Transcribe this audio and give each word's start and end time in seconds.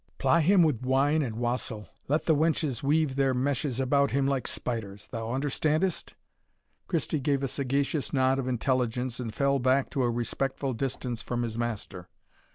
Ply 0.17 0.39
him 0.41 0.63
with 0.63 0.81
wine 0.81 1.21
and 1.21 1.35
wassail 1.37 1.87
let 2.07 2.25
the 2.25 2.33
wenches 2.33 2.81
weave 2.81 3.15
their 3.15 3.35
meshes 3.35 3.79
about 3.79 4.09
him 4.09 4.25
like 4.25 4.47
spiders 4.47 5.05
thou 5.11 5.31
understandest?" 5.31 6.15
Christie 6.87 7.19
gave 7.19 7.43
a 7.43 7.47
sagacious 7.47 8.11
nod 8.11 8.39
of 8.39 8.47
intelligence, 8.47 9.19
and 9.19 9.31
fell 9.31 9.59
back 9.59 9.91
to 9.91 10.01
a 10.01 10.09
respectful 10.09 10.73
distance 10.73 11.21
from 11.21 11.43
his 11.43 11.55
master. 11.55 12.09